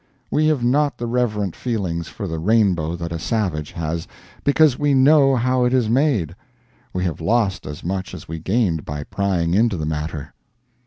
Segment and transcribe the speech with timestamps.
[0.31, 4.07] We have not the reverent feeling for the rainbow that a savage has,
[4.43, 6.35] because we know how it is made.
[6.91, 10.33] We have lost as much as we gained by prying into the matter.